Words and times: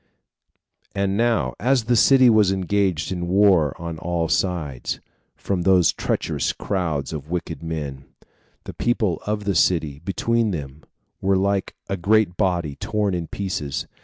5. 0.79 0.91
And 0.95 1.15
now, 1.15 1.53
as 1.59 1.83
the 1.83 1.95
city 1.95 2.27
was 2.27 2.51
engaged 2.51 3.11
in 3.11 3.21
a 3.21 3.25
war 3.25 3.79
on 3.79 3.99
all 3.99 4.27
sides, 4.27 4.99
from 5.35 5.61
these 5.61 5.93
treacherous 5.93 6.53
crowds 6.53 7.13
of 7.13 7.29
wicked 7.29 7.61
men, 7.61 8.05
the 8.63 8.73
people 8.73 9.21
of 9.27 9.43
the 9.43 9.53
city, 9.53 9.99
between 10.03 10.49
them, 10.49 10.81
were 11.21 11.37
like 11.37 11.75
a 11.87 11.97
great 11.97 12.35
body 12.35 12.75
torn 12.77 13.13
in 13.13 13.27
pieces. 13.27 13.85